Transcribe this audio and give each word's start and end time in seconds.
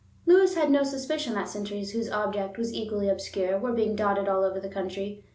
Lewis 0.25 0.55
had 0.55 0.71
no 0.71 0.81
suspicion 0.81 1.35
that 1.35 1.47
sentries 1.47 1.91
whose 1.91 2.09
object 2.09 2.57
was 2.57 2.73
equally 2.73 3.07
obscure 3.07 3.59
were 3.59 3.71
being 3.71 3.95
dotted 3.95 4.27
all 4.27 4.43
over 4.43 4.59
the 4.59 4.67
country. 4.67 5.23